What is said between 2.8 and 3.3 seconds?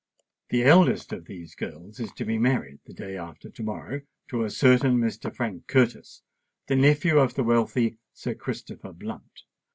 the day